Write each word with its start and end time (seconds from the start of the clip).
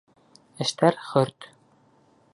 Эштәр 0.65 0.97
хөрт... 1.11 1.49